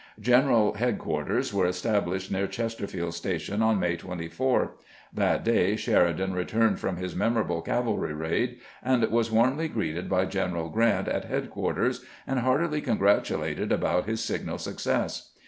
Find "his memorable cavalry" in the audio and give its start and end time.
6.97-8.15